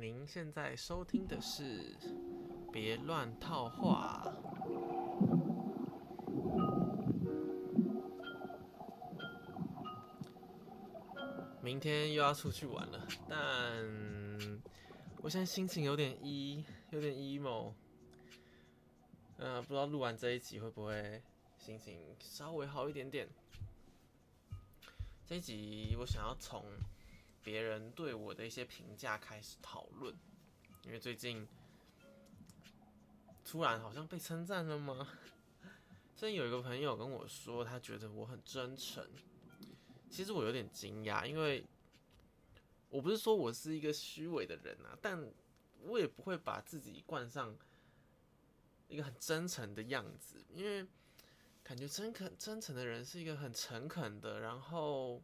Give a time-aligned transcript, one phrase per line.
[0.00, 1.92] 您现在收听的是
[2.70, 4.22] 《别乱套话》。
[11.60, 13.38] 明天又要出去玩了，但
[15.20, 17.72] 我现在心情有点 e，有点 emo。
[19.36, 21.20] 呃，不知道录完这一集会不会
[21.58, 23.28] 心情稍微好一点点。
[25.26, 26.64] 这一集我想要从
[27.48, 30.14] 别人对我的一些评价开始讨论，
[30.82, 31.48] 因为最近
[33.42, 35.08] 突然好像被称赞了吗？
[36.14, 39.02] 最近有一个朋友跟我说，他觉得我很真诚。
[40.10, 41.64] 其实我有点惊讶，因为
[42.90, 45.18] 我不是说我是一个虚伪的人啊，但
[45.84, 47.56] 我也不会把自己冠上
[48.88, 50.86] 一个很真诚的样子，因为
[51.64, 55.22] 感觉真恳、真诚的人是一个很诚恳的，然后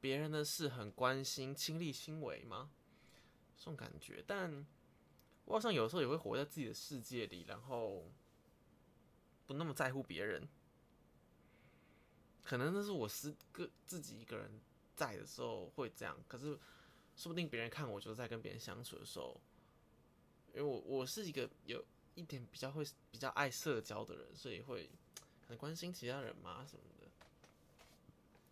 [0.00, 2.70] 别人的事很关心、亲力亲为吗？
[3.56, 4.24] 这种感觉。
[4.26, 4.66] 但
[5.44, 8.10] 我好像有时候也会活在自己的世界里，然后
[9.46, 10.48] 不那么在乎别人。
[12.42, 14.60] 可能那是我是个自己一个人
[14.96, 16.58] 在的时候会这样，可是
[17.14, 19.40] 说不定别人看我就在跟别人相处的时候，
[20.54, 24.90] 因为我我是一个有一点比较会比较爱社交的人，所以会
[25.46, 26.82] 很关心其他人嘛什么。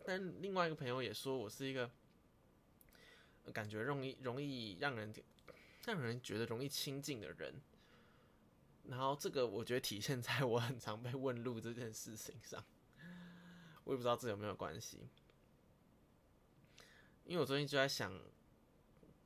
[0.09, 1.91] 但另外一个朋友也说我是一个
[3.53, 5.13] 感觉容易容易让人
[5.85, 7.61] 让人觉得容易亲近的人，
[8.85, 12.65] 然后这个我觉得体现在我很常被问路这件事情上。
[13.85, 15.07] 我也不知道这有没有关系，
[17.25, 18.19] 因为我最近就在想，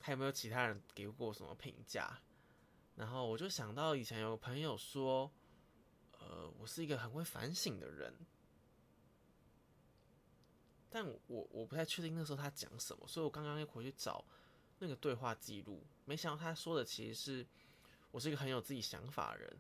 [0.01, 2.19] 还有没有其他人给过我什么评价，
[2.97, 5.31] 然后我就想到以前有个朋友说，
[6.19, 8.13] 呃，我是一个很会反省的人，
[10.93, 14.25] 但我我不太确定那时候他讲什么，所以我刚刚又回去找
[14.79, 17.47] 那个对话记录，没想到他说的其实是
[18.11, 19.57] 我是一个很有自己想法的人，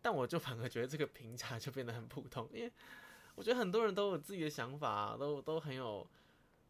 [0.00, 2.72] 但我就反而觉得这个评价就变得很普通，因为。
[3.34, 6.06] 我觉得很多人都有自己的想法，都都很有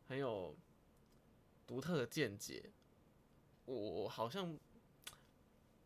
[0.06, 0.56] 很有
[1.66, 2.70] 独特的见解。
[3.64, 4.56] 我我好像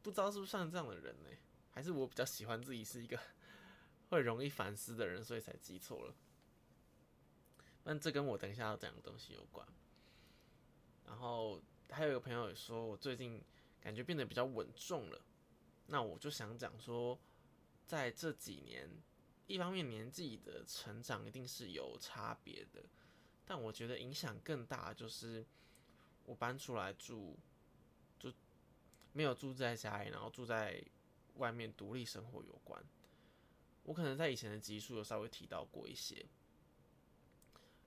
[0.03, 1.31] 不知道是不是像这样的人呢？
[1.71, 3.19] 还是我比较喜欢自己是一个
[4.11, 6.15] 会容易反思的人，所以才记错了。
[7.87, 9.65] 但这跟我等一下要讲的东西有关。
[11.07, 13.41] 然后还有一个朋友也说我最近
[13.81, 15.23] 感觉变得比较稳重了。
[15.87, 17.17] 那我就想讲说，
[17.87, 18.91] 在这几年。
[19.49, 22.83] 一方面年纪的成长一定是有差别的，
[23.45, 25.47] 但我觉得影响更大就是
[26.25, 27.39] 我搬出来住，
[28.19, 28.33] 就
[29.13, 30.85] 没有住在家里，然后住在
[31.37, 32.85] 外面独立生活有关。
[33.85, 36.27] 我可能在以前的集数有稍微提到过一些，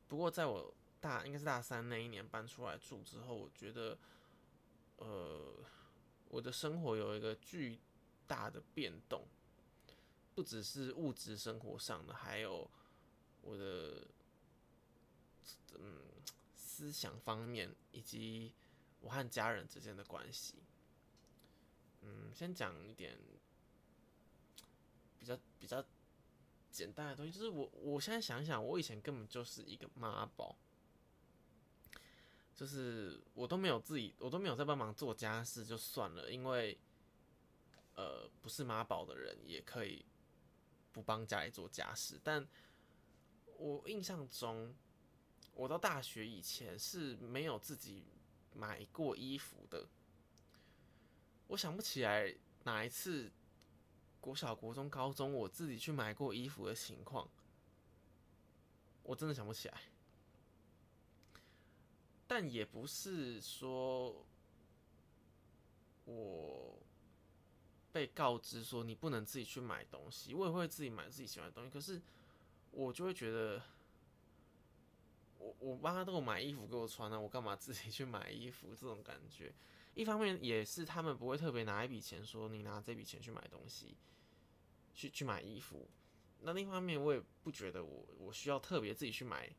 [0.10, 3.98] 不过在我大应该是大三那一年搬出来住之后，我觉得
[4.98, 5.54] 呃
[6.28, 7.80] 我的生活有一个巨
[8.28, 9.26] 大的变动。
[10.36, 12.70] 不只是物质生活上的，还有
[13.42, 14.08] 我的
[15.78, 16.00] 嗯
[16.56, 18.54] 思想方面，以及
[19.02, 20.56] 我和家人之间的关系。
[22.04, 23.18] 嗯，先讲一点
[25.20, 25.84] 比较比较
[26.72, 30.56] 简单的东西，就是我我现在想想，我以前根本就是一个妈宝，
[32.56, 36.78] 就是我都没有自己，我都没有在帮忙做家事就算了，因为
[37.96, 40.06] 呃不是妈宝的人也可以。
[40.92, 42.46] 不帮家里做家事，但
[43.58, 44.76] 我印象中，
[45.54, 48.06] 我到大学以前是没有自己
[48.56, 49.88] 买过衣服的。
[51.46, 53.32] 我想不起来哪一次
[54.20, 57.28] 国小、国中、高中我自己去买过衣服的情况，
[59.04, 59.82] 我真的想不起来。
[62.28, 64.26] 但也不是说
[66.06, 66.78] 我。
[67.92, 71.72] 被告知说你不能自己去买东西，我也会自己买自己喜欢的东西。
[71.72, 72.00] 可是
[72.70, 73.60] 我就会觉得，
[75.40, 78.76] 我我妈都买衣服给我穿了，我干嘛自己去买衣服？
[78.76, 79.52] 这种感觉，
[79.94, 83.98] 一方面也是他们不会特别拿一笔钱说你拿这笔钱去买东西，
[84.94, 85.90] 去去买衣服。
[86.42, 89.54] 那另一方面，我也不觉得我我需要特别自己去买，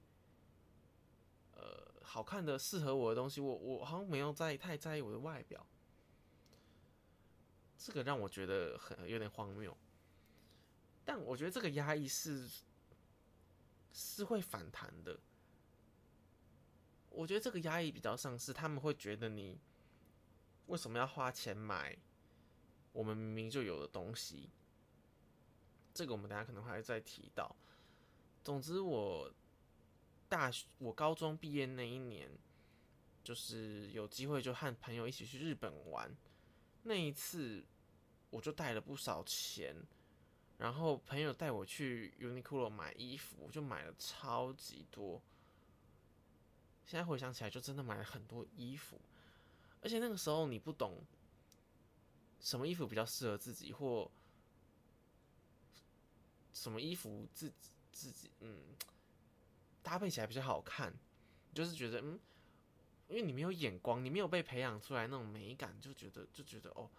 [1.53, 3.41] 呃，好看的适合我的东西。
[3.41, 5.67] 我我好像没有在太在意我的外表。
[7.77, 9.77] 这个让我觉得很有点荒谬，
[11.05, 12.49] 但我觉得这个压抑是
[13.93, 15.19] 是会反弹的。
[17.09, 19.59] 我觉得这个压抑比较像是他们会觉得你
[20.71, 21.99] 为什么要花钱买
[22.93, 24.49] 我们明明就有的东西？
[25.93, 27.55] 这个我们等下可能还会再提到。
[28.45, 29.33] 总之，我
[30.29, 32.31] 大学我高中毕业那一年，
[33.25, 36.17] 就是有机会就和朋友一起去日本玩，
[36.85, 37.65] 那一次
[38.31, 39.75] 我就带了不少钱，
[40.59, 45.21] 然后朋友带我去 Uniqlo 买衣服，我就买了超级多。
[46.87, 49.01] 现在回想起来，就真的买了很多衣服，
[49.81, 51.03] 而且那个时候你不懂
[52.41, 54.11] 什么衣服比较适合自己，或
[56.53, 58.77] 什么衣服自己自己嗯
[59.83, 60.93] 搭配起来比较好看，
[61.55, 62.19] 就是觉得嗯，
[63.09, 66.91] 因为你没有眼光，你没有被培养出来那种美感，就觉得就觉得哦，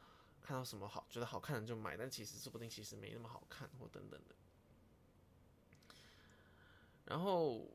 [0.41, 4.35] 看到什么好觉得好看的就买，但其实说不定其实没那么好看或等等的，
[7.05, 7.67] 然后。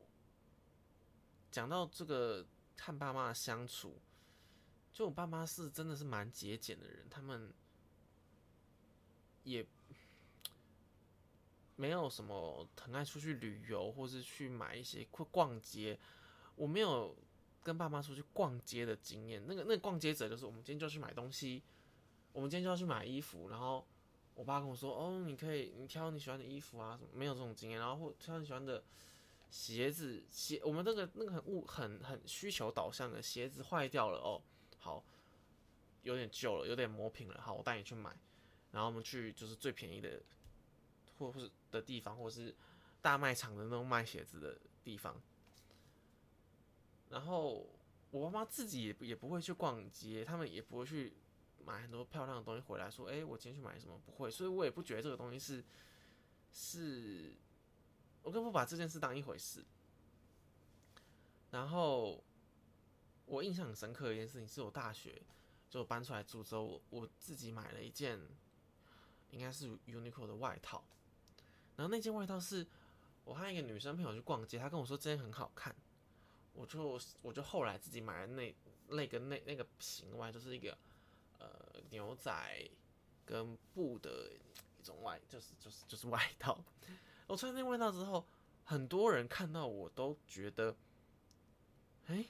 [1.49, 2.45] 讲到这个
[2.77, 3.99] 和爸妈的相处，
[4.97, 7.53] 就我爸妈是真的是蛮节俭的人，他们
[9.43, 9.63] 也
[11.75, 15.99] 没有什么很爱出去旅游，或是去买一些或逛街。
[16.55, 17.15] 我没有
[17.61, 19.45] 跟爸妈出去逛街的经验。
[19.45, 21.61] 那个那个逛街者就是我们今天就要去买东西，
[22.33, 23.85] 我们今天就要去买衣服，然后
[24.33, 28.83] 我爸跟我说：“哦，你可以你挑你喜欢的衣服啊。”什么没有这种经验，然后或挑你喜欢的。
[29.49, 34.41] 鞋子鞋，我们那个那个很物很很需求导向的鞋子坏掉了哦，
[34.79, 35.03] 好，
[36.03, 38.15] 有点旧了，有点磨平了，好，我带你去买，
[38.71, 40.21] 然后我们去就是最便宜的，
[41.17, 42.55] 或或是的地方，或是
[43.01, 45.21] 大卖场的那种卖鞋子的地方。
[47.09, 47.67] 然后
[48.11, 51.13] 我妈妈自己也也不会去逛街，他们也不会去
[51.65, 53.99] 买很多漂亮的东西回来，说，哎，我今天去买什么？
[54.05, 55.63] 不会，所以我也不觉得这个东西是
[56.51, 57.33] 是。
[58.23, 59.63] 我根本不把这件事当一回事。
[61.51, 62.21] 然后
[63.27, 65.21] 我印象很深刻的一件事情，是我大学
[65.69, 68.19] 就搬出来住之后，我我自己买了一件
[69.29, 70.83] 应该是 Uniqlo 的外套。
[71.75, 72.65] 然后那件外套是
[73.23, 75.75] 我和一个女生朋友去逛街，她跟我说这件很好看，
[76.53, 78.55] 我就我就后来自己买了那
[78.87, 80.75] 那个那那个型外，就是一个
[81.37, 82.69] 呃牛仔
[83.25, 84.31] 跟布的
[84.79, 86.63] 一种外，就是就是就是外套。
[87.27, 88.25] 我穿那外套之后，
[88.63, 90.75] 很多人看到我都觉得，
[92.05, 92.25] 哎，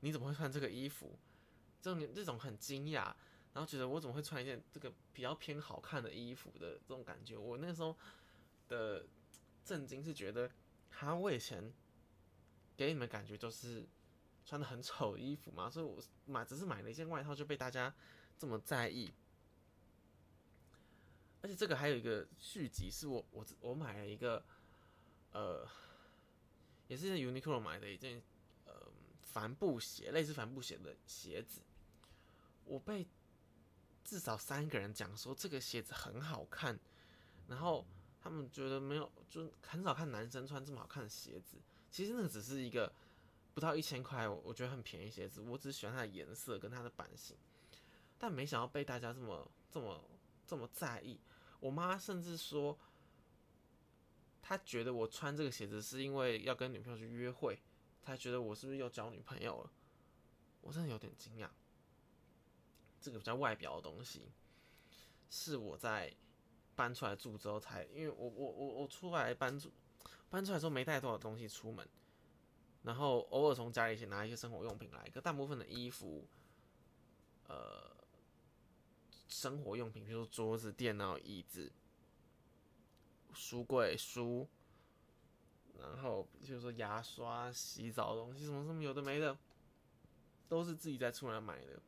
[0.00, 1.18] 你怎么会穿这个衣服？
[1.80, 3.14] 这种这种很惊讶，
[3.52, 7.36] 然后觉得我怎么会穿一件这个比较偏好看的衣服的这种感觉。
[7.36, 7.96] 我那时候
[8.68, 9.06] 的
[9.64, 10.50] 震惊是觉得，
[10.90, 11.72] 哈，我以前
[12.76, 13.86] 给你们感觉就是
[14.44, 17.94] 穿的很丑的衣服嘛，所以我买只是买了一件外套就被大家
[18.36, 19.12] 这么在意。
[21.40, 24.44] 而且这个还有一个续集，是我我我买了一个，
[25.30, 25.64] 呃，
[26.88, 28.20] 也是在 Uniqlo 买的一件，
[29.32, 31.60] 帆布鞋，类似帆布鞋的鞋子。
[32.64, 33.06] 我被
[34.04, 36.78] 至少三个人讲说这个鞋子很好看，
[37.48, 37.86] 然后
[38.20, 41.56] 他们觉得没有，就很少看男生穿这么好看的鞋子。
[41.90, 42.92] 其实那个只是一个
[43.54, 47.36] 不到一千块，我觉得很便宜鞋子，我只喜欢它的颜色跟它的版型，
[48.18, 50.02] 但没想到被大家这么这么。
[50.48, 51.20] 这么在意，
[51.60, 52.78] 我妈甚至说，
[54.40, 57.60] 她觉得我穿这个鞋子是因为要跟女朋友去约会，
[58.08, 59.70] 她觉得我是不是又交女朋友了？
[60.62, 61.48] 我真的有点惊讶。
[63.02, 64.22] 这个比较外表的东西，
[65.28, 66.16] 是我在
[66.74, 69.70] 搬出来住之后才，因为我我我我出来搬住，
[70.30, 71.86] 搬出来之后没带多少东西出门，
[72.82, 76.26] 然后偶尔从家里先拿一些生活用品来，可大部分的衣服，
[77.46, 77.96] 呃。
[79.30, 81.70] 生活用品，比如说桌子、电脑、椅子、
[83.34, 84.48] 书柜、书，
[85.78, 89.38] 然后就是说牙刷、洗澡的东西，什么什么有的没的，
[90.48, 91.80] 都是自己在出来买的。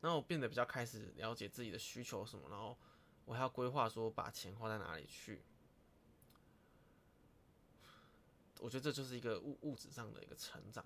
[0.00, 2.76] 然后我变得比较开始了解自己的需求什么，然后
[3.26, 5.42] 我还要规划说把钱花在哪里去。
[8.60, 10.84] 我觉得这就是一个物物质上的一个成长。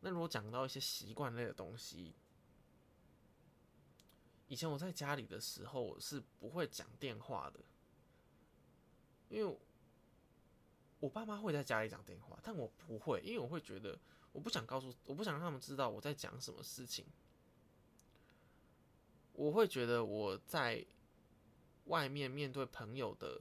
[0.00, 2.14] 那如果讲到一些习惯类的东西，
[4.46, 7.60] 以前我在家里的时候，我是不会讲电话的，
[9.28, 9.58] 因为
[11.00, 13.98] 我爸妈会在家里讲电话，但我不会，因为我会觉得
[14.32, 17.06] 我不想告诉，我不想让他们知道我在讲什么事情。
[19.32, 20.84] 我会觉得我在
[21.84, 23.40] 外面面对朋友的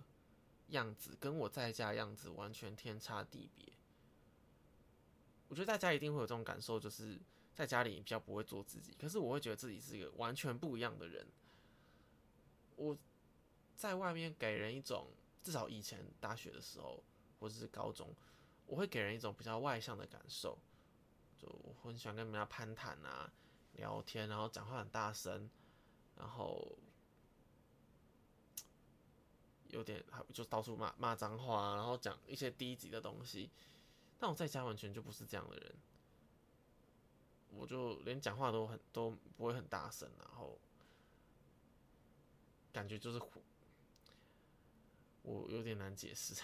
[0.68, 3.74] 样子，跟我在家样子完全天差地别。
[5.48, 7.20] 我觉得大家一定会有这种感受，就是。
[7.58, 11.28] 在家里比较不会做自己，可是我会觉得自己是一个完全不一样的人。
[12.76, 12.96] 我
[13.76, 15.08] 在外面给人一种，
[15.42, 17.04] 至少以前大学的时候
[17.40, 18.14] 或者是高中，
[18.66, 20.58] 我会给人一种比较外向的感受，
[21.38, 23.32] 就我很喜欢跟人家攀谈啊、
[23.74, 25.50] 聊天，然后讲话很大声，
[26.16, 26.78] 然后
[29.70, 30.04] 有点
[30.34, 33.50] 就到处骂骂脏话，然后讲一些低级的东西。
[34.20, 35.76] 但我在家完全就不是这样的人。
[37.50, 40.60] 我就连讲话都很都不会很大声，然后
[42.74, 43.20] 感觉就是
[45.22, 46.36] 我有点难解释，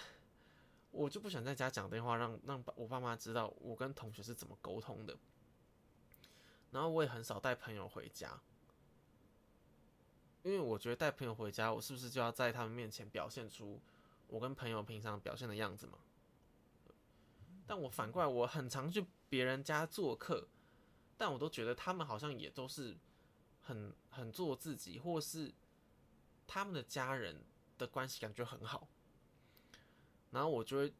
[0.93, 5.17] 我就不想在家讲电话，让让我爸妈知道我跟同学是怎么沟通的。
[6.71, 8.39] 然后我也很少带朋友回家，
[10.43, 13.81] 因为我觉得带朋友回家，我是不是就要在他们面前表现出
[14.27, 15.97] 我跟朋友平常表现的样子嘛？
[17.65, 20.47] 但我反过来，我很常去别人家做客，
[21.17, 22.95] 但我都觉得他们好像也都是
[23.61, 25.53] 很很做自己，或是
[26.45, 27.41] 他们的家人
[27.77, 28.87] 的关系感觉很好，
[30.33, 30.93] 然后我就会，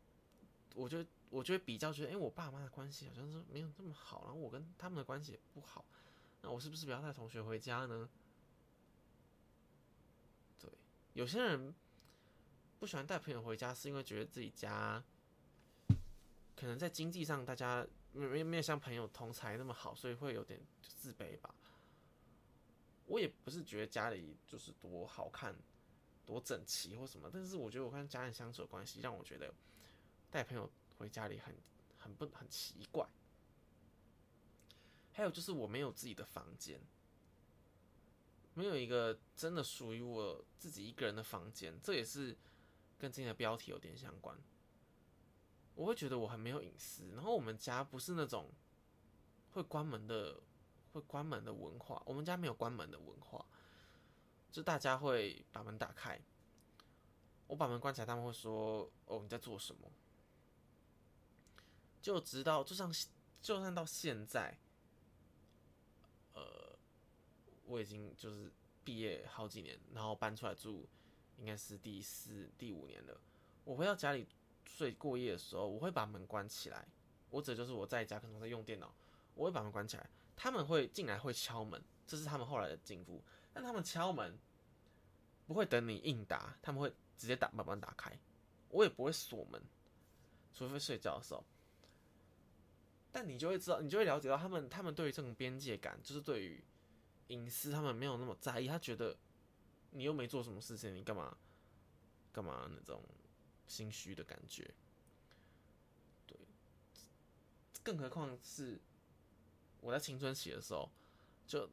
[0.76, 1.06] 我就。
[1.34, 5.84] 我就会比较觉得，哎，我爸妈的关系好像是没有这么好，然后我跟他们的关系也不好，
[6.44, 8.08] 那我是不是不要带同学回家呢？
[10.60, 10.70] 对，
[11.14, 11.74] 有些人
[12.78, 15.04] 不喜欢带朋友回家，是因为觉得自己家
[16.56, 21.56] 可能在经济上大家没没没有像朋友同财那么好，所以会有点自卑吧。
[23.08, 25.56] 我也不是觉得家里就是多好看、
[26.26, 29.54] 多整齐或什么，但是我觉得我跟家人相处的关系让我觉得
[30.30, 30.70] 带朋友。
[31.00, 31.54] 回家里很
[31.98, 33.06] 很不很奇怪，
[35.12, 36.80] 还有就是我没有自己的房间，
[38.54, 42.38] 没有一个真的属于我自己一个人的房间，这也是
[42.98, 44.38] 跟今天的标题有点相关。
[45.76, 48.50] 我会觉得我很没有隐私，然后我们家不是那种
[49.52, 50.40] 会关门的，
[50.94, 53.44] 会关门的文化，我们家没有关门的文化，
[54.54, 56.22] 就大家会把门打开，
[57.48, 59.92] 我把门关起来，他们会说：“哦，你在做什么？”
[62.00, 62.94] 就直到就像
[63.42, 64.56] 就算到现在，
[66.34, 66.78] 呃，
[67.66, 68.52] 我已经就是
[68.84, 70.88] 毕业好几年，然后搬出来住，
[71.40, 73.20] 应该是第四第五年了。
[73.64, 74.28] 我回到家里
[74.66, 76.88] 睡过夜的时候，我会把门关起来。
[77.32, 78.94] 我指就是我在家可能在用电脑，
[79.34, 80.08] 我会把门关起来。
[80.36, 83.24] 他们会进来会敲门，这是他们后来的进步。
[83.54, 84.38] 但他们敲门
[85.46, 88.12] 不会等你应答，他们会直接打把门打开。
[88.70, 89.62] 我也不会锁门，
[90.54, 91.46] 除非睡觉的时候。
[93.12, 96.64] 但你就会知道，你就会了解到他们，他们对于这种边界感，就是对于
[97.28, 98.68] 隐私，他们没有那么在意。
[98.68, 99.16] 他觉得
[99.92, 101.38] 你又没做什么事情，你干嘛
[102.32, 103.04] 干嘛那种
[103.68, 104.74] 心虚的感觉。
[106.26, 106.36] 对，
[107.84, 108.82] 更何况是
[109.80, 110.90] 我在青春期的时候，
[111.46, 111.70] 就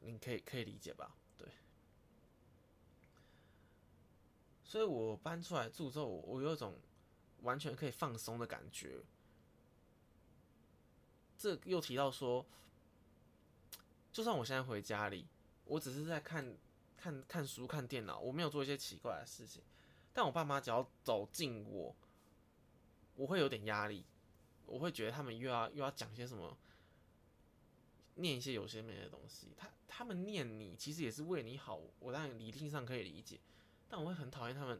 [0.00, 1.14] 你可以可以理解吧？
[1.36, 1.48] 对，
[4.64, 6.78] 所以我搬出来住之后，我有一种
[7.42, 9.00] 完全可以放松的感觉。
[11.38, 12.44] 这又提到说，
[14.10, 15.26] 就算我现在回家里，
[15.64, 16.56] 我只是在看
[16.96, 19.62] 看看书、看电脑，我没有做一些奇怪的事情，
[20.14, 21.94] 但我爸妈只要走近我，
[23.16, 24.04] 我会有点压力，
[24.64, 26.56] 我会觉得他们又要又要讲些什么，
[28.16, 29.54] 念一些有些没的东西。
[29.56, 33.40] 他他们念你，其实也是为你好，我当然理性上可以理解，
[33.88, 34.78] 但我会很讨厌他们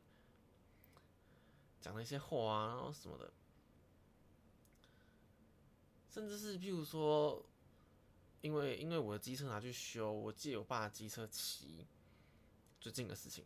[1.81, 3.33] 讲那些话啊，然后什么的。
[6.11, 7.45] 甚至是，譬如说，
[8.41, 11.87] 因为因为我的机车拿去修，我借我爸的机车骑，
[12.81, 13.45] 最近的事情，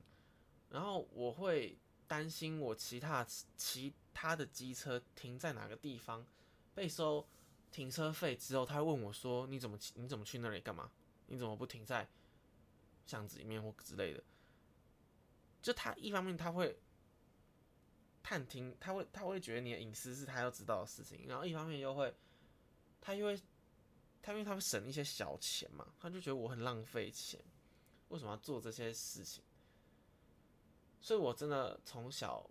[0.68, 6.24] 然后我会担心我其他其他的机车停在哪个地方
[6.72, 7.26] 被收
[7.70, 10.90] 停车费之后，他会问我说：“你怎么你怎么去那里干嘛？
[11.26, 12.08] 你怎么不停在
[13.06, 14.22] 巷子里面或之类的？”
[15.62, 16.76] 就他一方面他会
[18.22, 22.14] 探听，他会他会觉得你的隐私是他要知道的事情，然后一方面又会。
[23.02, 23.34] 他因为，
[24.20, 27.40] 他因为他会省一些小钱嘛，他就觉得我很浪费钱，
[28.08, 29.42] 为什么要做这些事情？
[31.00, 32.48] 所以我真的从小，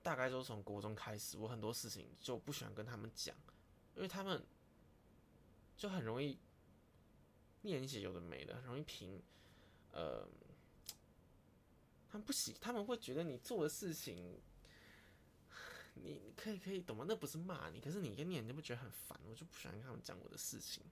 [0.00, 3.36] 大概就是从国中开始，我很多事情就不喜欢跟他们讲，
[3.94, 4.44] 因为他们
[5.76, 6.38] 就很容易
[7.62, 9.22] 念一些有的没的，很容易评，
[9.92, 10.26] 呃，
[12.08, 14.40] 他们不喜，他们会觉得你做的事情。
[15.94, 17.04] 你可以可以懂吗？
[17.06, 19.20] 那不是骂你，可是你一念你就不觉得很烦？
[19.28, 20.82] 我就不喜欢跟他们讲我的事情，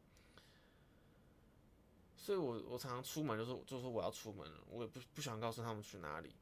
[2.14, 6.34] 所以我我常常出门就是就说我要出门了，我也不不喜欢告诉他们去哪里。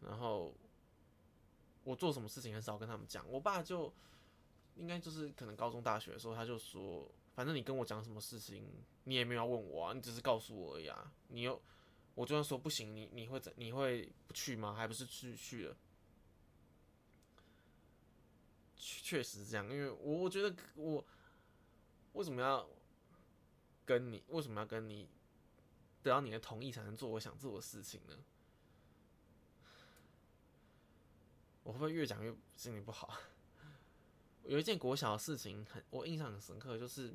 [0.00, 0.54] 然后
[1.82, 3.28] 我做什么事情很少跟他们讲。
[3.28, 3.92] 我爸就
[4.76, 8.66] 应该就是可能高中大学的时候，他就说，反正你跟我讲什么事情，
[9.04, 11.12] 你也没有要问我啊，你只是告诉我而已啊。
[11.28, 11.60] 你又
[12.14, 14.74] 我就算说不行，你你会怎你会不去吗？
[14.74, 15.76] 还不是去去了。
[18.76, 21.04] 确实这样，因为我我觉得我
[22.14, 22.68] 为什么要
[23.84, 24.22] 跟你？
[24.28, 25.08] 为什么要跟你
[26.02, 28.18] 得到你的同意才能做我想做的事情呢？
[31.62, 33.16] 我会不会越讲越心里不好？
[34.44, 37.14] 有一件国小的事情很我印象很深刻，就是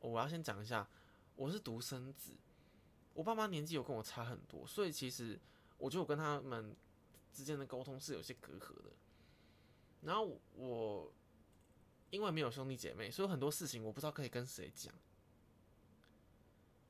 [0.00, 0.88] 我要先讲一下，
[1.34, 2.32] 我是独生子，
[3.12, 5.38] 我爸妈年纪有跟我差很多，所以其实
[5.76, 6.76] 我觉得我跟他们
[7.32, 8.92] 之间的沟通是有些隔阂的。
[10.02, 11.12] 然后我
[12.10, 14.94] 因为没有兄弟姐妹，所以很多事情我不知道可以跟谁讲，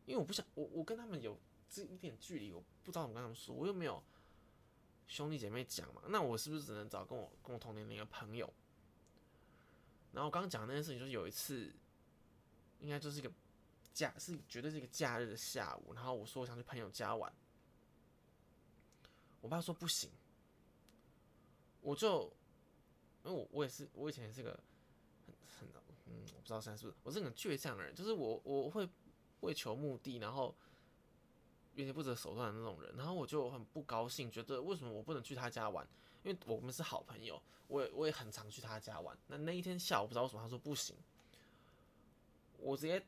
[0.04, 1.38] 因为我不想我我跟他们有
[1.70, 4.02] 这一点距离，我不知道怎么跟他们说，我又没有。
[5.08, 8.52] 兄弟姐妹讲嘛，那我是不是只能找跟我跟我同年龄的朋友？
[10.12, 11.74] 然后我刚刚讲那件事情，就是有一次，
[12.80, 13.32] 应该就是一个
[13.92, 15.94] 假，是绝对是一个假日的下午。
[15.94, 17.32] 然后我说我想去朋友家玩，
[19.40, 20.10] 我爸说不行，
[21.80, 22.30] 我就
[23.24, 24.50] 因为我我也是我以前也是个
[25.26, 28.86] 很很嗯，我不知道现在是不是我是很倔强的人，就是我我会
[29.40, 30.54] 为求目的，然后。
[31.78, 35.86] 有些不择手段的那种人，然后我就很不高兴，觉得为什么我不能去他家玩？
[36.24, 39.16] 因为我们是好朋友，我也我也很常去他家玩。
[39.28, 40.96] 那那一天下午不知道为什么他说不行，
[42.58, 43.00] 我直接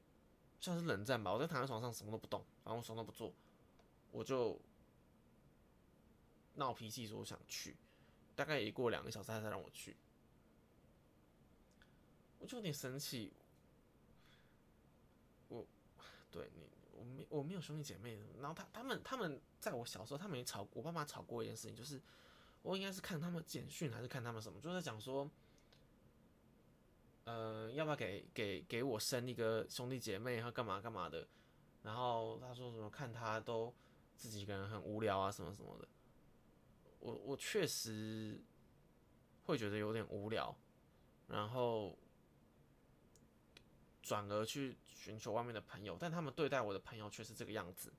[0.60, 1.32] 算是冷战吧。
[1.32, 3.32] 我在躺在床上什么都不动，然后我什么都不做，
[4.12, 4.56] 我就
[6.54, 7.76] 闹脾气说我想去。
[8.36, 9.96] 大概也过两个小时他才让我去，
[12.38, 13.32] 我就有点生气。
[15.48, 15.66] 我
[16.30, 16.79] 对你。
[17.10, 22.00] 我没我没有兄弟姐妹，然后他他们他们在我小时候，他们也吵，我爸妈吵过一件事情，就是
[22.62, 25.28] 我应该是看他们简讯还是看他们什么，就在讲说，
[27.24, 31.26] 呃，要不要给给给我生一个兄弟姐妹，然后干嘛干嘛的，
[31.82, 33.74] 然后他说什么看他都
[34.16, 35.88] 自己一个人很无聊啊什么什么的，
[37.00, 38.40] 我我确实
[39.44, 40.56] 会觉得有点无聊，
[41.26, 41.98] 然后。
[44.02, 47.92] 转而去寻求外面的朋友，但他们对待我的朋友却是这个样子。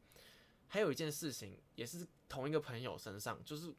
[0.68, 3.74] 还有一件事情，也是同一个朋友身上，就是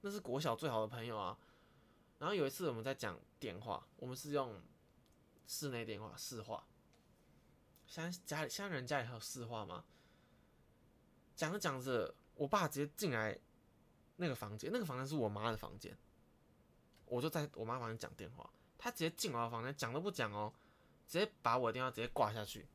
[0.00, 1.38] 那是国小最好的朋友啊。
[2.18, 4.60] 然后有一次我们在讲电话，我们是用
[5.46, 6.66] 室内电话市话。
[7.86, 9.84] 现在家里现在人家里还有市话吗？
[11.36, 13.38] 讲着讲着，我爸直接进来
[14.16, 15.96] 那个房间，那个房间是我妈的房间，
[17.04, 20.52] 我就在我妈房间讲电话，他直接进我的房间，讲都不讲哦。
[21.08, 22.68] 直接把我的电话直接挂下去，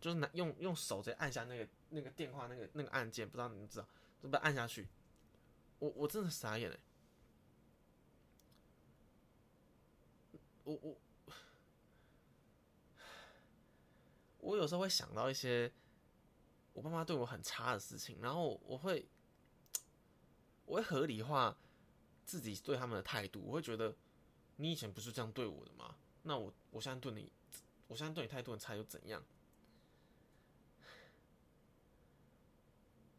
[0.00, 3.86] 就是拿用用手直接按下那个那个电话那个那个按键，不知道你们知道，
[4.20, 4.88] 就把按下去。
[5.78, 6.78] 我我真的傻眼哎！
[10.64, 10.98] 我我
[14.38, 15.70] 我有时候会想到一些
[16.72, 19.08] 我爸妈对我很差的事情，然后我会
[20.64, 21.56] 我会合理化
[22.24, 23.94] 自己对他们的态度，我会觉得
[24.56, 25.96] 你以前不是这样对我的吗？
[26.26, 27.30] 那我我现在对你，
[27.86, 29.22] 我现在对你态度很差又怎样？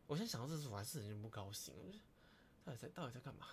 [0.07, 1.73] 我现在想到这事，我还是很不高兴。
[1.75, 3.47] 我到底在到底在干嘛？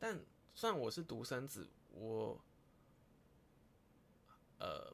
[0.00, 0.20] 但
[0.52, 2.40] 虽然我是独生子，我，
[4.58, 4.92] 呃，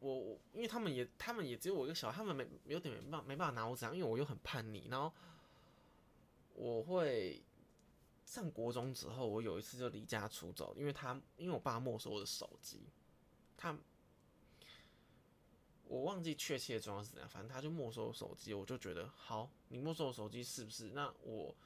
[0.00, 5.12] 我我因为他们也他们也只有我一个小孩，他们没有点没办没办法拿我怎样，因为我又很叛逆，然后
[6.54, 7.42] 我会。
[8.28, 12.82] 上国中之后，我有一次就离家出走，因为他因为我爸没收我的手机，
[13.56, 13.74] 他
[15.84, 20.90] 我忘记确切的状况是怎样，反正他就没收我手机，我就觉得好，你没收我手机是不是？
[20.90, 21.56] 那我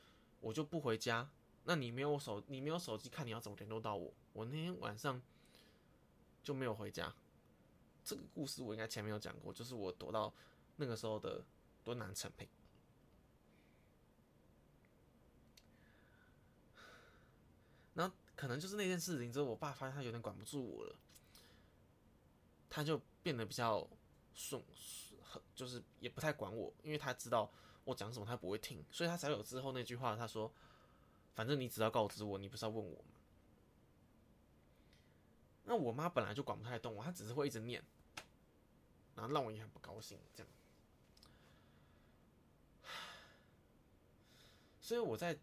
[0.40, 1.28] 我就不回家，
[1.64, 4.14] 那你没有手，你没有手机，看你要怎么联络到我。
[4.32, 5.20] 我那天晚上
[6.44, 7.12] 就没有回家。
[8.04, 10.32] 这个故事我应该前面有讲过，就是我躲到
[10.76, 11.44] 那个时候的
[11.82, 12.48] 敦南成品。
[17.94, 20.96] 然后可能就是那件事情之后，我爸发现他有点管不住我了，
[22.68, 23.88] 他就变得比较
[24.34, 24.60] 顺，
[25.54, 27.48] 就是也不太管我，因为他知道
[27.84, 30.52] 我讲什么他不会听，所以他才有之后那句话，他说
[31.36, 33.14] ：“反正你只要告知我，你不是要问我吗？”
[35.62, 37.80] 那我妈本来就管不太动我，她只是会一直念，
[39.14, 40.52] 然后让我也很不高兴，这样。
[44.82, 45.38] 所以我在。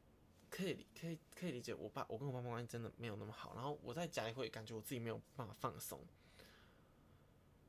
[0.49, 6.03] 可以可以可以理解，我爸我跟我爸妈关系真的没有那么好，然后我在家里会感觉我自己没有办法放松，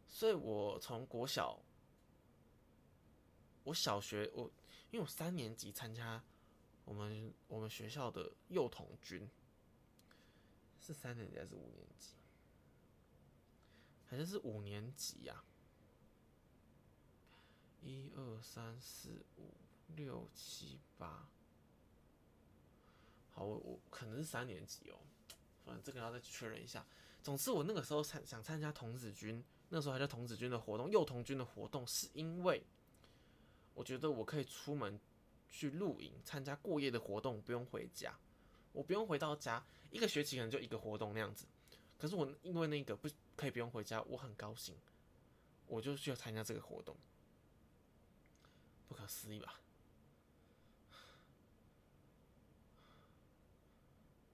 [0.09, 1.61] 所以我从国小，
[3.65, 4.51] 我小学我
[4.91, 6.23] 因为我三年级参加
[6.85, 9.29] 我们我们学校的幼童军，
[10.81, 12.15] 是三年级还是五年级？
[14.09, 15.45] 好像是五年级呀，
[17.83, 19.53] 一二三四五
[19.95, 21.29] 六七八。
[23.45, 24.99] 我我可能是三年级哦，
[25.65, 26.85] 反正这个要再确认一下。
[27.23, 32.63] 总之，我那个时候参想参加童子军，那时候还叫童子军的活动，幼童军的活动，是因为
[33.75, 34.99] 我觉得我可以出门
[35.49, 38.19] 去露营，参加过夜的活动，不用回家。
[38.73, 41.45] 我不用回到家，一个学期可能就一个活动那样子。
[41.99, 44.75] 可是我因为那个不可以不用回家，我很高兴，
[45.67, 46.97] 我就去参加这个活动。
[48.89, 49.61] 不可思议吧？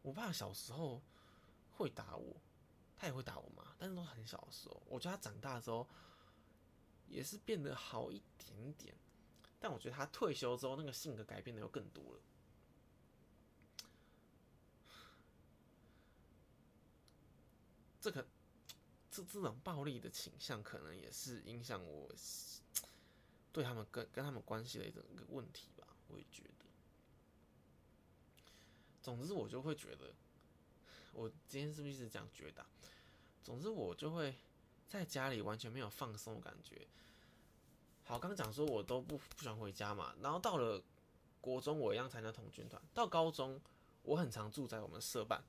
[0.06, 1.02] 我爸小时候
[1.72, 2.36] 会打我，
[2.96, 4.80] 他也会打我妈，但是都很小的时候。
[4.86, 5.84] 我觉得他长大之后
[7.08, 8.94] 也是变得好一点点，
[9.58, 12.20] 但我觉得他退休之后那个性格改变的又更多了。
[18.00, 18.24] 这个
[19.10, 22.08] 这这种暴力的倾向，可能也是影响我
[23.52, 25.84] 对他们跟跟他们关系的一个一个问题吧。
[26.06, 26.55] 我也觉得。
[29.06, 30.12] 总之，我就会觉得，
[31.12, 32.66] 我今天是不是一直讲觉得？
[33.40, 34.34] 总之，我就会
[34.88, 36.88] 在家里完全没有放松的感觉。
[38.02, 40.82] 好，刚讲说我都不不喜欢回家嘛，然后到了
[41.40, 42.82] 国中，我一样参加童军团。
[42.92, 43.60] 到高中，
[44.02, 45.40] 我很常住在我们社办。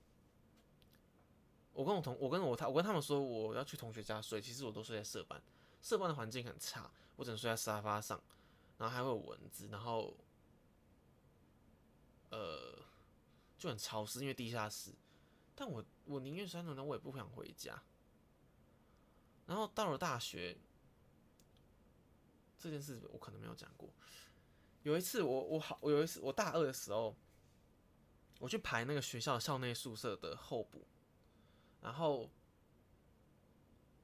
[1.74, 5.42] 我跟我同我跟我他我跟他们说我要去同学家睡，其实我都睡在社办。
[5.82, 8.22] 社办的环境很差，我只能睡在沙发上，
[8.78, 10.16] 然后还会有蚊子，然后，
[12.30, 12.86] 呃。
[13.58, 14.94] 就很潮湿，因为地下室。
[15.56, 17.82] 但我我宁愿三轮的，我也不想回家。
[19.48, 20.58] 然后到了大学，
[22.60, 23.90] 这件事我可能没有讲过。
[24.84, 27.16] 有一次，我我好，我有一次我大二的时候，
[28.40, 30.86] 我去排那个学校校内宿舍的候补，
[31.82, 32.30] 然后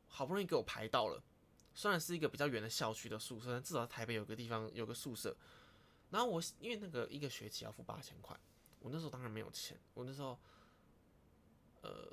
[0.07, 1.23] 好不容易给我排到了。
[1.75, 5.35] 虽然是一个比较远的校区的宿舍，但至少台北有个地方有个宿舍。
[6.09, 8.39] 然后我因为那个一个学期要付八千块。
[8.83, 10.37] 我那时候当然没有钱，我那时候，
[11.83, 12.11] 呃，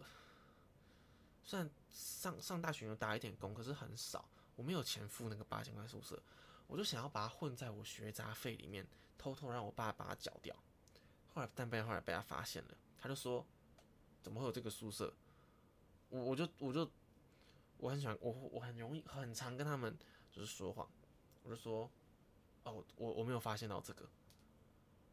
[1.43, 6.23] 虽然上上大学有打一点工，可是很少，我没有钱付那个八千块宿舍，
[6.69, 8.87] 我就想要把它混在我学杂费里面，
[9.19, 10.55] 偷偷让我爸把它缴掉。
[11.35, 13.45] 后来但被后来被他发现了，他就说，
[14.23, 15.13] 怎么会有这个宿舍？
[16.09, 16.89] 我我就我就
[17.79, 19.99] 我很喜欢我我很容易很常跟他们
[20.31, 20.89] 就是说谎，
[21.43, 21.91] 我就说，
[22.63, 24.09] 哦我我没有发现到这个，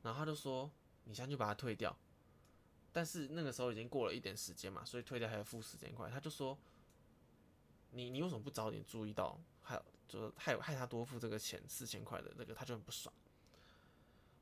[0.04, 0.72] 然后他就说。
[1.08, 1.98] 你先去把它退掉，
[2.92, 6.10] 但是那个时候已经过了一点时间嘛，所以退掉还要付时间块。
[6.10, 6.58] 他就说，
[7.92, 9.40] 你你为什么不早点注意到？
[9.62, 13.14] 还有就是害害他多付这个钱四千块的那个，他就很不爽。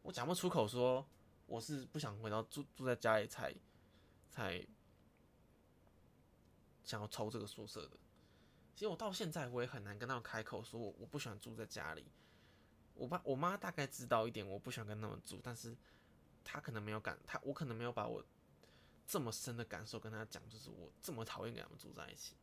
[0.01, 1.06] 我讲不出口说
[1.45, 3.54] 我是不想回到住住在家里才
[4.32, 4.65] 才
[6.84, 7.97] 想要抽这个宿舍的。
[8.73, 12.06] 其实我到现在我也很难跟他们开口说我我不喜欢住在家里。
[12.95, 15.78] 我爸我妈大概知道一点，我不喜欢跟他们住，但是。
[16.45, 18.23] 他可能没有感，他我可能没有把我
[19.08, 22.36] 这么深的感受跟他讲，就是我这么讨厌跟他们住在一起。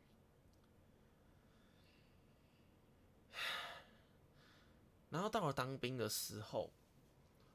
[5.09, 6.69] 然后到了当兵的时候，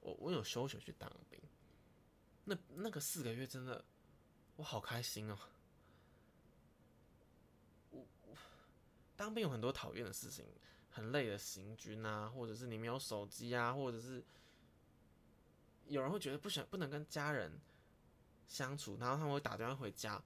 [0.00, 1.38] 我我有休学去当兵，
[2.44, 3.84] 那那个四个月真的
[4.56, 5.38] 我好开心哦。
[7.90, 8.06] 我
[9.16, 10.46] 当兵有很多讨厌的事情，
[10.90, 14.24] 很累的行军啊，或者是你没有手机啊，或者是。
[15.88, 17.58] 有人会觉得不想不能跟家人
[18.46, 20.22] 相处，然后他们会打电话回家。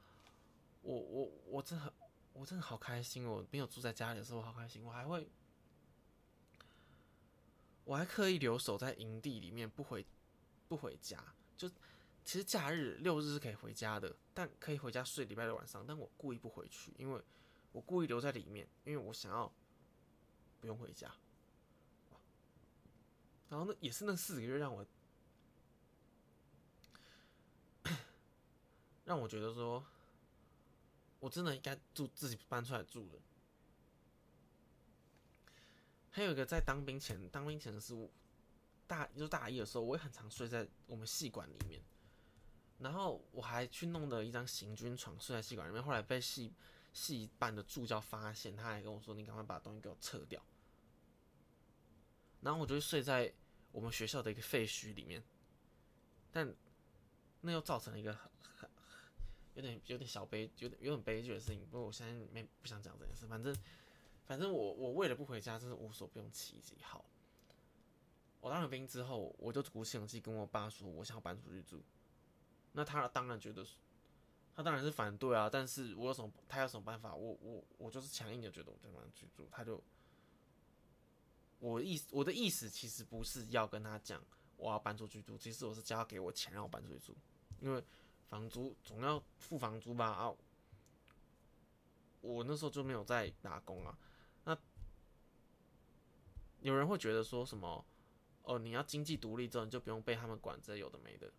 [0.82, 1.92] 我我我真的
[2.32, 3.46] 我真的好开心哦！
[3.50, 4.84] 没有住在家里的时候，我好开心。
[4.84, 5.28] 我还会，
[7.84, 10.04] 我还刻意留守在营地里面，不回
[10.68, 11.22] 不回家。
[11.56, 11.68] 就
[12.24, 15.86] 其实假日六日是可以回家的，但可以回家睡礼拜六晚上。
[15.86, 17.22] 但我故意不回去，因为
[17.70, 19.52] 我故意留在里面，因为我想要
[20.60, 21.14] 不用回家。
[23.48, 24.84] 然后那也是那四个月让我。
[29.04, 29.84] 让我觉得说，
[31.18, 33.18] 我真的应该住自己搬出来住的。
[36.10, 38.08] 还有一个在当兵前，当兵前的是
[38.86, 41.82] 大，就大一的时候，我也很常睡在我们系馆里面。
[42.78, 46.52] 然后我还去弄了一张行军床睡在戏馆里面，后来被戏
[46.92, 50.40] 戏班的助教发现，他还跟我说：“你赶快把东西给我撤掉。”
[52.40, 53.32] 然后我就睡在
[53.72, 55.22] 我们学校的一个废墟里面，
[56.30, 56.54] 但
[57.40, 58.16] 那又造成了一个。
[59.54, 61.60] 有点有点小悲，有点有点悲剧的事情。
[61.66, 63.26] 不过我现在没不想讲这件事。
[63.26, 63.54] 反正
[64.24, 66.76] 反正我我为了不回家，真是无所不用其极。
[66.82, 67.04] 好，
[68.40, 71.82] 我当了兵之后，我就鼓起勇气跟我爸说，我想要搬出去住。
[72.72, 73.66] 那他当然觉得，
[74.54, 75.50] 他当然是反对啊。
[75.52, 77.14] 但是我有什么，他有什么办法？
[77.14, 79.46] 我我我就是强硬的觉得我在搬出去住。
[79.50, 79.82] 他就，
[81.58, 84.24] 我意思我的意思其实不是要跟他讲
[84.56, 87.14] 我要搬出去住，其实我是叫他给我钱让我搬出去住，
[87.60, 87.84] 因为。
[88.32, 90.34] 房租总要付房租吧啊！
[92.22, 93.98] 我那时候就没有在打工啊。
[94.44, 94.56] 那
[96.62, 97.84] 有人会觉得说什么？
[98.44, 101.30] 哦，你要经济独立之后，你就不用被他们管这有的没的。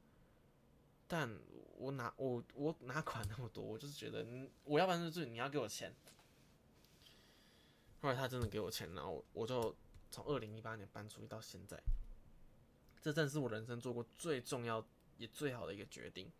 [1.07, 1.35] 但
[1.77, 3.63] 我哪我我哪管那么多？
[3.63, 4.23] 我就是觉得，
[4.63, 5.91] 我要不然就是你要给我钱。
[8.01, 9.75] 后来他真的给我钱，然后我就
[10.11, 11.81] 从二零一八年搬出去到现在，
[13.01, 14.85] 这正是我人生做过最重要
[15.17, 16.31] 也最好的一个决定。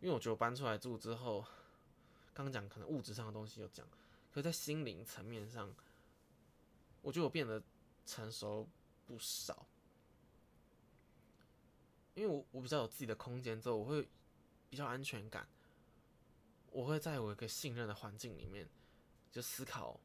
[0.00, 1.44] 因为我觉得我搬出来住之后，
[2.32, 3.86] 刚讲可能物质上的东西有讲，
[4.32, 5.74] 可是在心灵层面上，
[7.02, 7.62] 我觉得我变得
[8.06, 8.68] 成熟
[9.06, 9.66] 不少。
[12.14, 14.08] 因为我我比较有自己的空间之后，我会
[14.68, 15.48] 比较安全感。
[16.70, 18.68] 我会在我一个信任的环境里面，
[19.32, 19.98] 就思考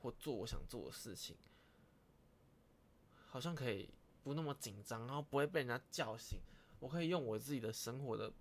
[0.00, 1.36] 或做我想做的事情，
[3.26, 3.90] 好像可以
[4.22, 6.40] 不那么紧张，然后不会被人家叫醒。
[6.80, 8.32] 我可以用我自己的生活的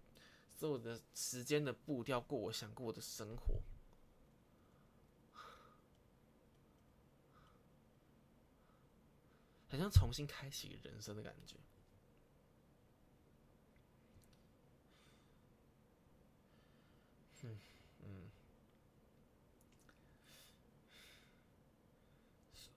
[0.64, 3.62] 做的时间的步调过我想过的生活，
[9.70, 11.58] 好像重新开启人生的感觉。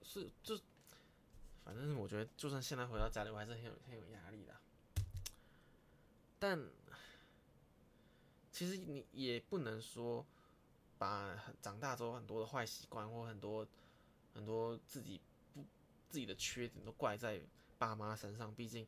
[0.03, 0.59] 是，就
[1.63, 4.53] 反正我觉得，就算现在回到家里，我还是很有很有压力的。
[6.37, 6.59] 但
[8.57, 10.25] 其实你也不能说
[10.97, 13.67] 把长大之后很多的坏习惯或很多
[14.33, 15.21] 很多自己
[15.53, 15.63] 不
[16.09, 17.39] 自己的缺点都怪在
[17.77, 18.51] 爸妈身上。
[18.55, 18.87] 毕竟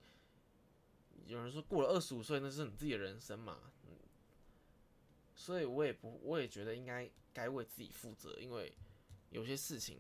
[1.28, 3.92] 有人说过了二十五岁那是你自己的人生嘛，嗯，
[5.36, 8.76] 所以我也不，我也觉得应该该为自己负责，因为
[9.30, 10.00] 有些事情。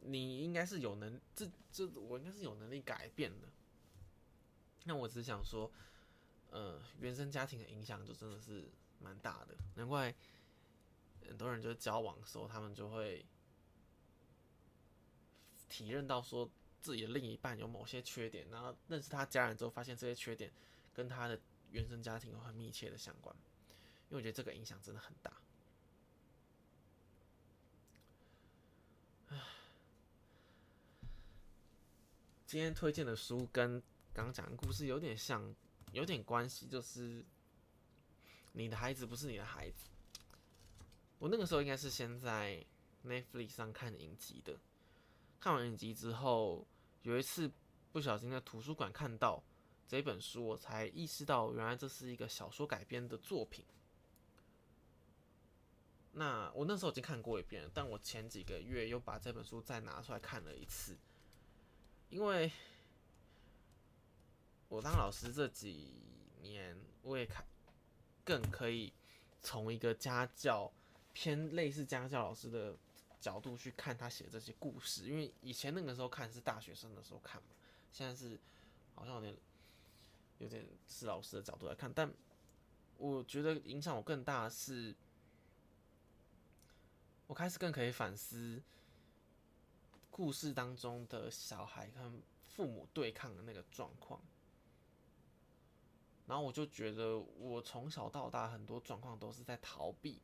[0.00, 3.48] 你应该是有能，这这我应该是有能力改变的。
[4.84, 5.70] 那我只想说，
[6.50, 8.68] 呃，原生家庭的影响就真的是
[9.00, 10.14] 蛮大的，难怪
[11.26, 13.24] 很多人就是交往的时候，他们就会
[15.68, 16.48] 体认到说
[16.80, 20.50] 自己的另一半有某些缺点，然后认识他家人之后，发现这些缺点
[20.94, 21.38] 跟他的
[21.70, 23.34] 原生家庭有很密切的相关，
[24.08, 25.32] 因为我觉得这个影响真的很大。
[32.46, 33.82] 今天推荐的书跟
[34.14, 35.54] 刚讲的故事有点像，
[35.92, 37.24] 有点关系，就是
[38.52, 39.88] 你的孩子不是你的孩子。
[41.18, 42.64] 我那个时候应该是先在
[43.04, 44.58] Netflix 上看影集的，
[45.40, 46.66] 看完影集之后，
[47.02, 47.50] 有一次
[47.92, 49.42] 不小心在图书馆看到
[49.86, 53.64] 这本书，我才意识到原来这是一个小说改编的作品。
[56.12, 60.96] 那我那时候已经看过一遍了，但我前几个月又把这本书再拿出来看了一次。
[62.10, 62.50] 因为
[64.68, 65.92] 我当老师这几
[66.40, 67.44] 年，我也看
[68.24, 68.92] 更可以
[69.40, 70.70] 从一个家教
[71.12, 72.76] 偏类似家教老师的
[73.20, 75.06] 角度去看他写这些故事。
[75.06, 77.48] 因为以前那个时候看是大学生的时候看嘛，
[77.90, 78.38] 现在是
[78.94, 79.36] 好像有点
[80.38, 81.90] 有点是老师的角度来看。
[81.92, 82.12] 但
[82.98, 84.94] 我觉得影响我更大的是，
[87.26, 88.62] 我开始更可以反思。
[90.10, 94.20] 故事当中的小孩跟父母对抗的那个状况，
[96.28, 100.20] 然后我就觉得我从小到大很多状况都是在逃避，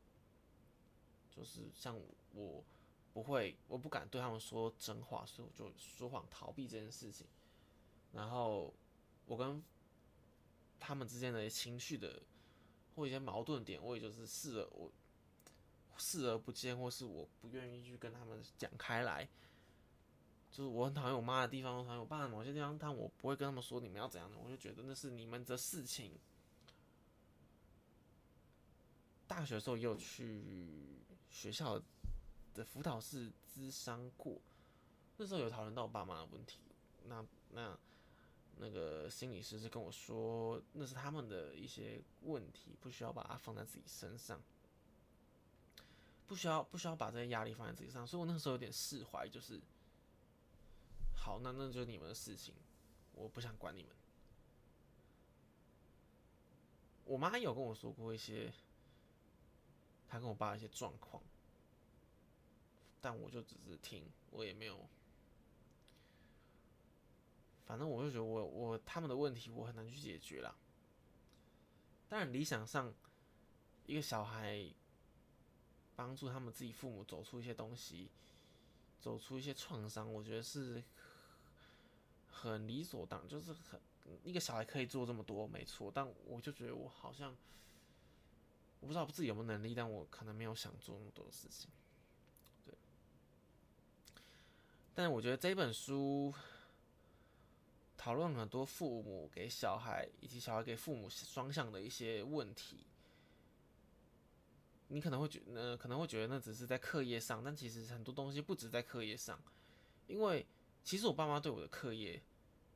[1.31, 1.99] 就是像
[2.31, 2.63] 我
[3.11, 7.25] 不会，我不敢对他们说真话，所以我就说谎逃避这件事情。
[8.13, 8.71] 然后
[9.25, 9.61] 我跟
[10.79, 12.21] 他们之间的情绪的
[12.93, 14.91] 或一些矛盾点，我也就是视而我
[15.97, 19.27] 视而不见，或是我不愿意去跟他们讲开来。
[20.55, 26.13] 就是我很讨厌我妈的地方，我讨厌我爸的某些地方，但我不会跟他们说你们要怎样的，我就觉得那是你们的事情。
[29.27, 31.77] 大学的时候也有去学校
[32.53, 34.39] 的辅导室咨商过，
[35.17, 36.61] 那时候有讨论到我爸妈的问题，
[37.03, 37.77] 那那
[38.55, 44.41] 那个心理师是跟我说，那是他们的一些问题，不需要把它放在自己身上，
[46.25, 49.59] 不需要不需要把这些压力放在自己上，所以我那时候有点释怀，就是。
[51.15, 52.53] 好，那那就是你们的事情，
[53.13, 53.91] 我不想管你们。
[57.03, 58.53] 我妈有跟我说过一些，
[60.07, 61.23] 她跟我爸一些状况，
[63.01, 64.87] 但我就只是听，我也没有。
[67.65, 70.55] 反正我就觉得我我他们的问题我很难去解决啦。
[72.07, 72.93] 当然理想上，
[73.87, 74.71] 一个小孩
[75.95, 78.11] 帮助他们自己父母走出一些东西，
[78.99, 80.83] 走出一些创伤，我觉得是。
[82.37, 83.79] 很理所当然，就是很
[84.23, 85.89] 一个小孩可以做这么多，没错。
[85.93, 87.35] 但我就觉得我好像，
[88.81, 91.69] 我不知道自己有没有能力，但我可能没有想做那么多的事情。
[92.65, 92.73] 对。
[94.93, 96.33] 但我觉得这本书
[97.97, 102.85] 讨论很多父母给小孩以及小孩给父母双向的一些问题。
[104.89, 109.41] 你可能会觉呃可能会觉得那只是在课业上，但其实很多东西不止在课业上，
[110.05, 110.45] 因为
[110.85, 112.21] 其实我爸妈对我的课业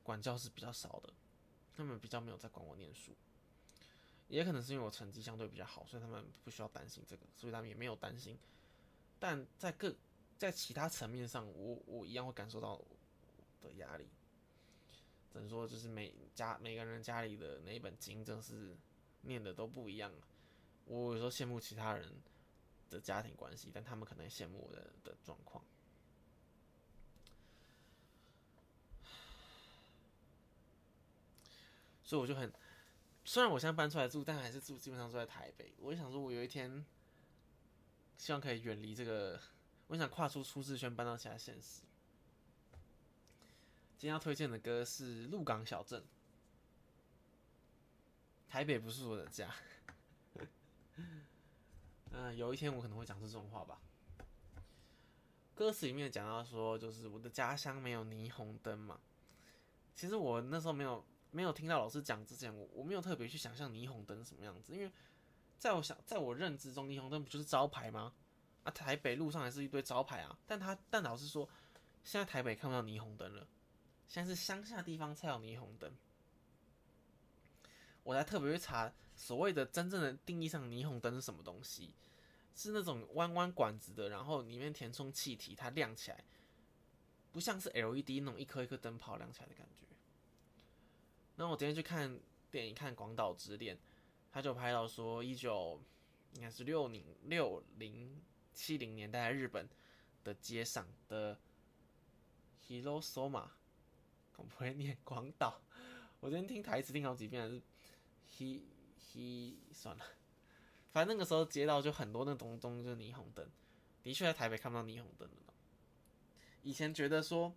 [0.02, 1.14] 管教是比较少的，
[1.76, 3.16] 他们比较没有在管我念书，
[4.28, 8.36] 也可能是因为我成绩相对比较好，所以他们不需要担心这个，所以他们也没有担心。
[9.20, 9.96] 但在各
[10.40, 12.84] 在其他层面上，我我一样会感受到
[13.62, 14.08] 的压力。
[15.32, 18.76] 只能说就是每家每个人家里的那一本经，真是
[19.22, 20.12] 念的都不一样。
[20.86, 22.12] 我有时候羡慕其他人
[22.90, 25.64] 的家庭关系，但他们可能羡慕我的的状况。
[32.10, 32.52] 所以我就很，
[33.24, 35.76] 虽然我现在搬出来住，但还是住基本上住在台北。
[35.78, 36.84] 我就想说，我有一天
[38.18, 39.40] 希望可以远离这个，
[39.86, 41.84] 我想跨出舒适圈，搬到其他现实。
[43.96, 46.02] 今天要推荐的歌是《鹿港小镇》，
[48.50, 49.54] 台北不是我的家。
[52.10, 53.80] 嗯，有一天我可能会讲出这种话吧。
[55.54, 59.00] 歌词里面讲到说，就是我的家乡没有霓虹灯嘛。
[59.94, 64.92] 其实我那时候没有没有听到老师讲之前，我我没有特别去想象霓虹灯什么样子，因为
[65.58, 68.14] 在我想在我认知中，霓虹灯不就是招牌吗？
[68.64, 70.38] 啊，台北路上还是一堆招牌啊。
[70.48, 71.48] 但他但老师说，
[72.04, 73.48] 现在台北看不到霓虹灯了，
[74.08, 75.94] 现在是乡下地方才有霓虹灯。
[78.04, 81.94] 我才特别去查所谓的真正的定义上霓虹灯是什么东西，
[82.56, 86.24] 是那种弯弯管子的，然后里面填充气体，它亮起来，
[87.32, 89.86] 不像是 LED 那种一颗一颗灯泡亮起来的感觉。
[91.40, 92.20] 那我今天去看
[92.52, 93.74] 电影，看《广岛之恋》，
[94.30, 95.82] 他就拍到说，一九
[96.34, 98.22] 应该是六零六零
[98.54, 99.66] 七零年代日本
[100.22, 101.40] 的街上的
[102.68, 103.48] Hirosoma，
[104.36, 105.62] 我不会念广岛，
[106.20, 107.62] 我今天听台词听好几遍是。
[108.32, 108.62] he
[109.00, 110.06] he 算了，
[110.92, 113.50] 反正那个时候街道就很多那种东就是霓虹灯，
[114.04, 115.54] 的确在台北看不到霓虹灯了。
[116.64, 117.56] 以前觉得说，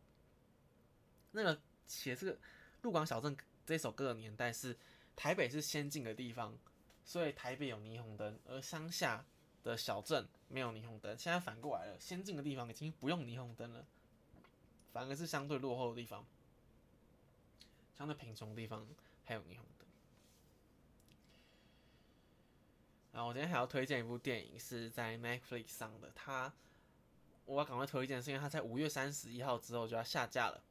[1.32, 2.34] 那个写这个
[2.80, 4.76] 《鹿港小镇》这首歌的年代是
[5.14, 6.56] 台北是先进的地方，
[7.04, 9.24] 所以台北有霓虹灯，而乡下
[9.62, 11.16] 的小镇没有霓虹灯。
[11.18, 13.86] 现在反过来了，先进的地方已经不用霓虹灯了，
[14.92, 16.26] 反而是相对落后的地方，
[17.96, 18.86] 相对贫穷的地方
[19.24, 19.64] 还有霓虹。
[23.12, 26.10] 然后我今天还要推荐一部电影，是在 Netflix 上的。
[26.14, 26.50] 它
[27.44, 30.64] 我要赶快推荐，是因为它在五月三十一号之后就要下架了，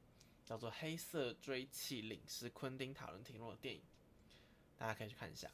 [0.52, 3.82] 叫做《黑色追气领》，是昆汀塔伦提诺的电影，
[4.78, 5.50] 大家可以去看一下。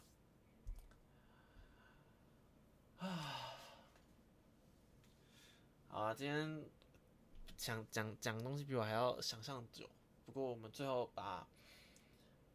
[2.98, 3.54] 啊，
[5.88, 6.66] 好啊，今天
[7.56, 9.88] 想讲讲东西比我还要想象久，
[10.26, 11.48] 不过我们最后把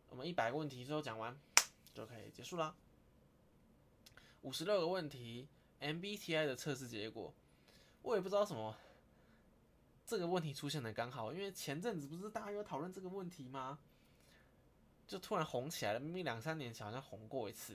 [0.09, 1.41] 我们一百个问题最后讲完
[1.95, 2.75] 就可以结束啦。
[4.41, 5.47] 五十六个问题
[5.81, 7.33] ，MBTI 的测试结果，
[8.03, 8.77] 我也不知道什么。
[10.13, 13.79] 这个问题出现的刚好，因为前阵子不是大家有讨论这个问题吗？
[15.09, 17.75] 就突然红起来了，明明两三年前好像红过一次。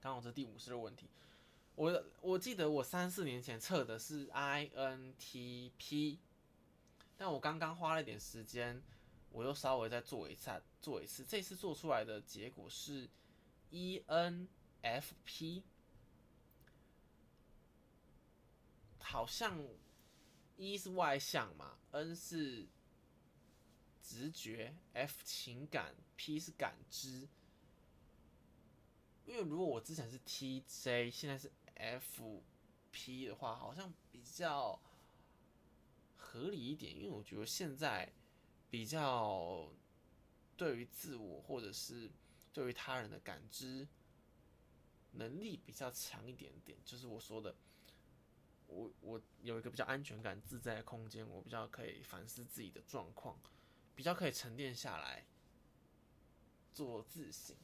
[0.00, 1.08] 刚好这第五十六问题，
[1.76, 6.18] 我我记得我三四年前测的是 INTP，
[7.16, 8.82] 但我刚刚花了一点时间，
[9.30, 13.08] 我又稍微再做一下，做一次，这次做出来的结果是
[13.70, 14.48] EN。
[14.82, 15.62] F P
[18.98, 19.56] 好像
[20.70, 22.68] 一是外向嘛，N 是
[24.02, 27.26] 直觉，F 情感，P 是感知。
[29.24, 32.42] 因为如果我之前是 T J，现在是 F
[32.90, 34.80] P 的话，好像比较
[36.16, 36.94] 合理一点。
[36.94, 38.12] 因为我觉得现在
[38.70, 39.72] 比较
[40.56, 42.10] 对于自我或者是
[42.52, 43.88] 对于他人的感知。
[45.14, 47.54] 能力比较强一点点，就是我说的，
[48.72, 53.38] 我我有一个比较安全感、自在的空间，我比较可以反思自己的状况，
[53.94, 55.24] 比较可以沉淀下来
[56.72, 57.54] 做自省。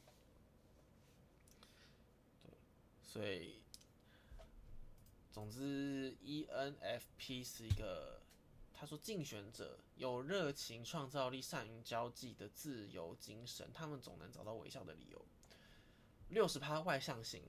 [2.43, 2.51] 对，
[3.01, 3.61] 所以
[5.31, 8.21] 总之，ENFP 是一个
[8.73, 15.25] 他说竞选者有热情、创造力、善于交际的自由精神，他们总能找到微笑的理由。
[16.29, 17.43] 六十趴外向型，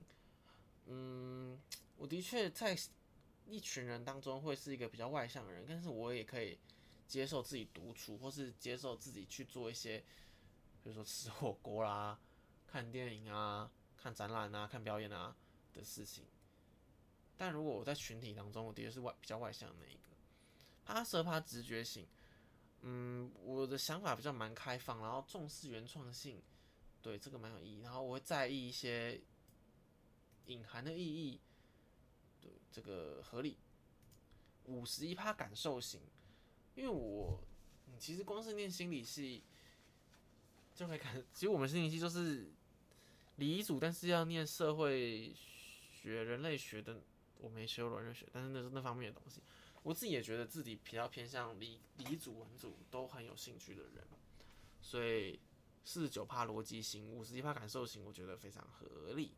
[0.87, 1.61] 嗯，
[1.97, 2.75] 我的确在
[3.47, 6.57] 一群人当中会是一个比较外向的人，但是我也可以
[7.07, 9.99] 接受自己独处，或是接受自己去做一些，
[10.83, 12.19] 比如说吃火锅啦、
[12.67, 15.35] 看电影啊、看展览啊、看表演啊
[15.73, 16.25] 的事情。
[17.37, 20.01] 但如果我在群体当中，我的确是外比较外向的那一个。
[20.85, 22.07] 八十趴直觉型，
[22.81, 26.41] 嗯，我的想法比较蛮开放，然后重视原创性，
[27.01, 27.81] 对这个蛮有意义。
[27.81, 29.19] 然后我会在意一些
[30.45, 31.39] 隐含的意义，
[32.71, 33.57] 这个合理。
[34.65, 35.99] 五十一趴感受型，
[36.75, 37.43] 因为我
[37.97, 39.43] 其实光是念心理系
[40.75, 42.51] 就可以感，其实我们心理系就是
[43.37, 45.33] 理组，但是要念社会
[45.91, 47.01] 学、人类学的，
[47.39, 49.41] 我没学过人类学，但是那是那方面的东西。
[49.81, 54.07] 我自己也觉得自己比较偏向理理组、文组都很有兴趣的人，
[54.79, 55.39] 所以
[55.83, 59.33] 四十九趴逻辑型，五十一趴感受型，我觉得非常合理。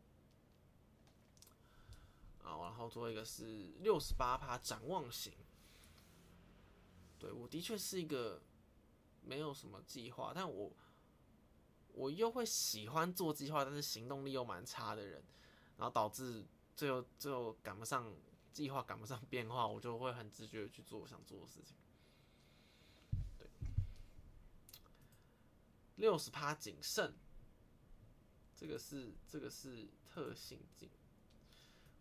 [2.44, 5.32] 啊，然后做一个是六十八趴展望型，
[7.18, 8.40] 对我的确是一个
[9.22, 10.72] 没有什么计划，但我
[11.94, 15.24] 我又会喜欢做计划，但是行动力又蛮差的人，
[15.78, 18.14] 然后导致最后最后赶不上。
[18.54, 21.76] 计划赶不上变化，我就会很直觉的去做我想做的事情。
[23.36, 23.48] 对，
[25.96, 27.12] 六十趴谨慎，
[28.54, 30.88] 这个是这个是特性谨，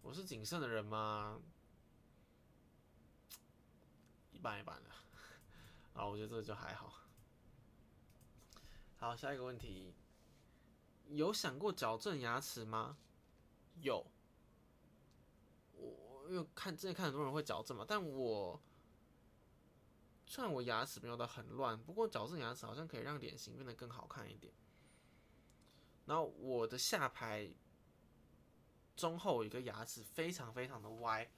[0.04, 1.42] 我是谨慎的人吗？
[4.34, 4.90] 一般一般的，
[5.96, 6.94] 啊，我觉得这个就还好。
[8.98, 9.94] 好，下一个问题，
[11.08, 12.98] 有想过矫正牙齿吗？
[13.82, 14.06] 有。
[15.72, 18.62] 我因为看之前看很多人会矫正嘛，但我
[20.26, 24.54] 虽然我牙齿没有到很乱，不过矫正牙齿好像可以让脸型变得更好看一点。
[26.06, 27.50] 然后我的下排
[28.96, 31.30] 中后一个牙齿非常非常的歪，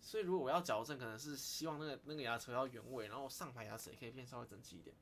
[0.00, 4.94] 所以如果我要矫正，可能是希望那个那个牙齿要原位，然后上排牙齿也可以变稍微整齐一点。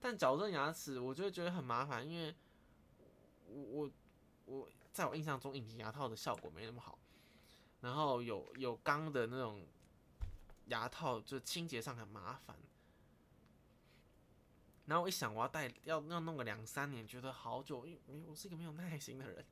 [0.00, 2.34] 但矫正牙齿我就会觉得很麻烦，因为
[3.46, 3.90] 我我
[4.46, 6.98] 我在我印象中隐形牙套的效果没那么好。
[7.82, 9.64] 然后有有钢的那种
[10.66, 12.56] 牙套，就清洁上很麻烦。
[14.86, 19.44] 然后我一想，我要戴要要弄个两三年，觉得好久，因为我是一个没有耐心的人，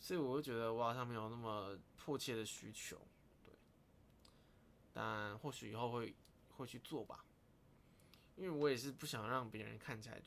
[0.00, 2.96] 所以我就觉得我好像没有那么迫切的需求，
[3.44, 3.52] 对。
[4.92, 6.16] 但或许以后会
[6.56, 7.24] 会去做吧，
[8.34, 10.20] 因为我也是不想让别人看起来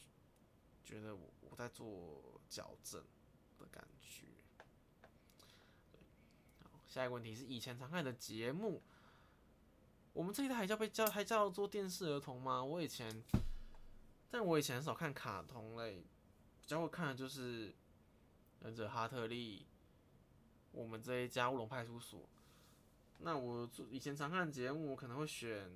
[0.83, 3.03] 觉得我我在做矫正
[3.57, 4.27] 的感觉。
[6.87, 8.79] 下一个问题是以前常看的节目，
[10.13, 12.63] 我们这一代还叫被叫还叫做电视儿童吗？
[12.63, 13.23] 我以前，
[14.29, 16.05] 但我以前很少看卡通类，
[16.61, 17.69] 比较会看的就是
[18.63, 19.59] 《忍者哈特利》，
[20.71, 22.27] 我们这一家乌龙派出所。
[23.19, 25.69] 那我以前常看的节目，我可能会选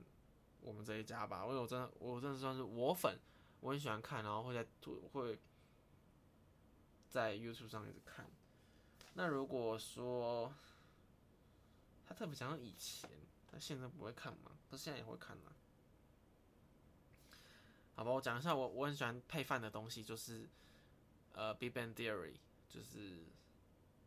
[0.61, 3.19] 我们这一家吧，因为我真的我真的算是我粉，
[3.59, 4.65] 我很喜欢看，然后会在
[5.11, 5.37] 会
[7.09, 8.25] 在 YouTube 上一直看。
[9.13, 10.53] 那如果说，
[12.05, 13.09] 他特别讲到以前，
[13.51, 14.51] 他现在不会看吗？
[14.69, 15.51] 他现在也会看吗。
[17.95, 20.47] 好吧，我讲一下我我很喜欢配饭的东西，就是
[21.33, 22.33] 呃《Big Bang Theory》，
[22.69, 23.25] 就是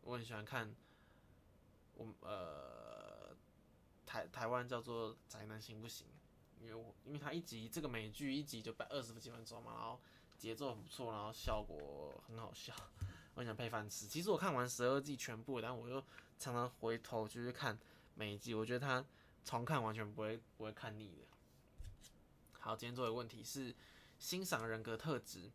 [0.01, 0.75] 我很喜欢看，
[1.95, 3.35] 我呃
[4.05, 6.07] 台台湾叫做《宅男行不行》，
[6.61, 9.99] 因为我因为他一集这个美剧一集就百二十几分钟嘛，然后
[10.37, 12.73] 节奏很不错，然后效果很好笑，
[13.35, 14.07] 我很想配饭吃。
[14.07, 16.03] 其实我看完十二季全部，但我又
[16.39, 17.77] 常常回头就是看。
[18.13, 19.03] 每一季，我觉得他
[19.45, 21.25] 重看完全不会不会看腻的。
[22.59, 23.73] 好，今天做的问题是
[24.19, 25.49] 欣赏人格特质。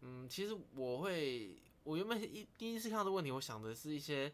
[0.00, 4.32] 嗯，其实我会，我原本一第一次看到这个问题，我想的是一些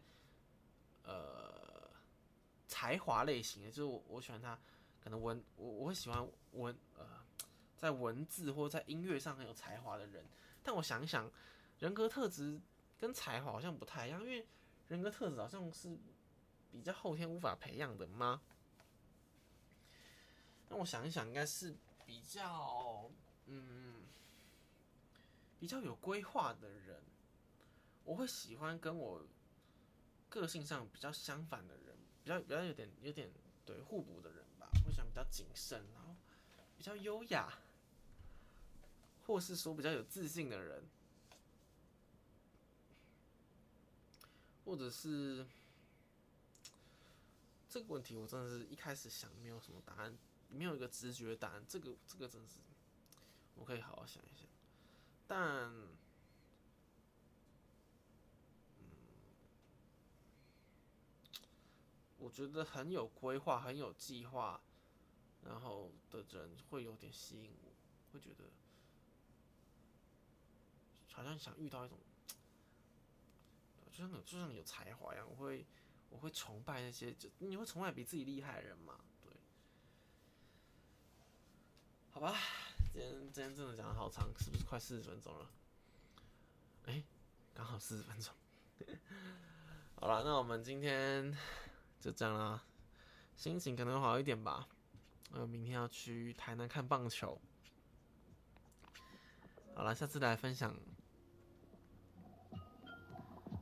[1.03, 1.89] 呃
[2.67, 4.59] 才华类型的，就是我我喜欢他
[5.03, 7.05] 可能文我我会喜欢文呃
[7.75, 10.25] 在文字或者在音乐上很有才华的人。
[10.61, 11.31] 但我想一想，
[11.79, 12.59] 人格特质
[12.97, 14.45] 跟才华好像不太一样，因为
[14.87, 15.97] 人格特质好像是。
[16.73, 18.41] 比较后天无法培养的吗？
[20.69, 23.11] 那我想一想，应该是比较
[23.45, 23.92] 嗯
[25.63, 27.01] 比较有规划的人。
[28.03, 29.25] 我会喜欢跟我
[30.27, 33.31] 个性上比较相反的人，比较比较有点有点
[33.65, 34.69] 对互补的人吧。
[34.85, 36.13] 我想比较谨慎，然后
[36.77, 37.59] 比较优雅，
[39.25, 40.83] 或是说比较有自信的人，
[44.65, 45.45] 或者是。
[47.69, 50.13] 这个问题我真的是一开始想没有什么答案，
[50.49, 51.63] 没有一个直觉答案。
[51.69, 52.59] 这个这个真是，
[53.55, 54.45] 我可以好好想一想。
[55.27, 55.71] 但，
[58.79, 58.85] 嗯，
[62.17, 64.61] 我觉得很有规划、很有计划，
[65.43, 67.71] 然后的人会有点吸引我，
[68.11, 68.45] 会觉得
[71.11, 71.97] 好像想遇到一种，
[73.91, 75.65] 就像有就像有才华一样，我会。
[76.09, 78.99] 我会崇拜那些，就你会崇拜比自己厉害的人嘛？
[79.23, 79.33] 对，
[82.11, 82.37] 好吧，
[82.93, 85.49] 今天今天真的讲的好长，是不是快四十分钟了？
[86.85, 87.03] 哎、
[87.51, 88.31] 刚好四十分钟。
[89.99, 91.35] 好了，那我们今天
[91.99, 92.63] 就这样啦，
[93.35, 94.67] 心情可能会好一点吧。
[95.31, 97.41] 呃，明天要去台南看棒球。
[99.75, 100.75] 好了，下次来分享，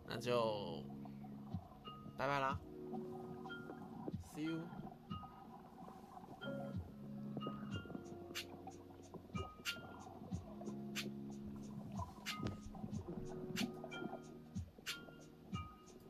[0.08, 0.84] 那就
[2.18, 2.60] 拜拜啦
[4.36, 4.81] ，See you。